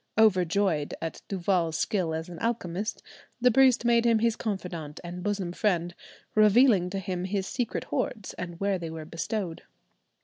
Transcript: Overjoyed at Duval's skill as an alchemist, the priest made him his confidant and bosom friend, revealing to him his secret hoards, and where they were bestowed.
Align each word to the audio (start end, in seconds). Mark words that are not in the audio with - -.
Overjoyed 0.17 0.95
at 0.99 1.21
Duval's 1.27 1.77
skill 1.77 2.15
as 2.15 2.27
an 2.27 2.39
alchemist, 2.39 3.03
the 3.39 3.51
priest 3.51 3.85
made 3.85 4.03
him 4.03 4.17
his 4.17 4.35
confidant 4.35 4.99
and 5.03 5.21
bosom 5.21 5.51
friend, 5.51 5.93
revealing 6.33 6.89
to 6.89 6.97
him 6.97 7.25
his 7.25 7.45
secret 7.45 7.83
hoards, 7.83 8.33
and 8.33 8.59
where 8.59 8.79
they 8.79 8.89
were 8.89 9.05
bestowed. 9.05 9.61